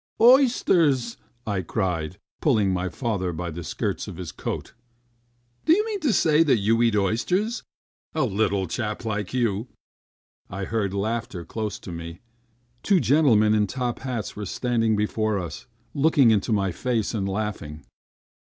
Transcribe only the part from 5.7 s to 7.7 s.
you mean to say you eat oysters?